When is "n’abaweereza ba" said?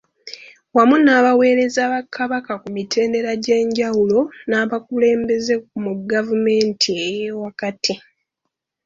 1.05-2.01